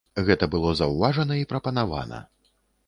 [0.29, 2.25] Гэта было заўважана і прапанавана.